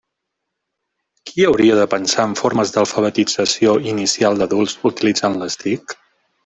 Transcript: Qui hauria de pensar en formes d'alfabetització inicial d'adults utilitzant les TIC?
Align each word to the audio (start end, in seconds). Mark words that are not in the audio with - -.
Qui 1.31 1.45
hauria 1.49 1.75
de 1.81 1.85
pensar 1.91 2.25
en 2.29 2.33
formes 2.41 2.73
d'alfabetització 2.77 3.77
inicial 3.95 4.43
d'adults 4.43 4.77
utilitzant 4.95 5.43
les 5.45 5.65
TIC? 5.65 6.01